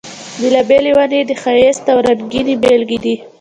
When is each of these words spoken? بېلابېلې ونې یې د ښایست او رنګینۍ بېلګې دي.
بېلابېلې 0.39 0.91
ونې 0.97 1.17
یې 1.19 1.27
د 1.29 1.31
ښایست 1.41 1.83
او 1.91 1.97
رنګینۍ 2.05 2.55
بېلګې 2.63 2.99
دي. 3.03 3.15